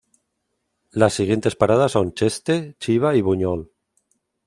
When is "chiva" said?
2.79-3.15